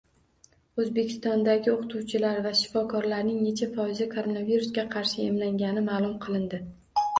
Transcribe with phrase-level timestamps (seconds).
[0.83, 6.65] O‘zbekistondagi o‘qituvchilar va shifokorlarning necha foizi koronavirusga qarshi emlangani ma’lum qilindi